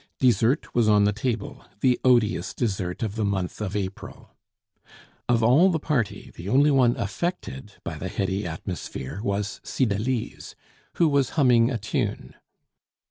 Dessert 0.19 0.73
was 0.73 0.89
on 0.89 1.03
the 1.03 1.13
table, 1.13 1.63
the 1.81 1.99
odious 2.03 2.55
dessert 2.55 3.03
of 3.03 3.13
the 3.15 3.23
month 3.23 3.61
of 3.61 3.75
April. 3.75 4.31
Of 5.29 5.43
all 5.43 5.69
the 5.69 5.77
party, 5.77 6.31
the 6.33 6.49
only 6.49 6.71
one 6.71 6.95
affected 6.97 7.73
by 7.83 7.99
the 7.99 8.09
heady 8.09 8.47
atmosphere 8.47 9.19
was 9.21 9.61
Cydalise, 9.63 10.55
who 10.95 11.07
was 11.07 11.29
humming 11.37 11.69
a 11.69 11.77
tune. 11.77 12.33